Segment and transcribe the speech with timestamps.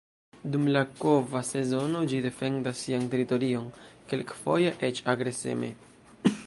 [0.53, 3.69] Dum la kova sezono ĝi defendas sian teritorion,
[4.13, 5.71] kelkfoje eĉ agreseme.